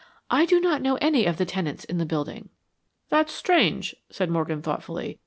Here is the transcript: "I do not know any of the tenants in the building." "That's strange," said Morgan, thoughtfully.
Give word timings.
"I 0.31 0.47
do 0.47 0.59
not 0.59 0.81
know 0.81 0.95
any 0.95 1.27
of 1.27 1.37
the 1.37 1.45
tenants 1.45 1.83
in 1.83 1.99
the 1.99 2.07
building." 2.07 2.49
"That's 3.09 3.31
strange," 3.31 3.95
said 4.09 4.31
Morgan, 4.31 4.63
thoughtfully. 4.63 5.19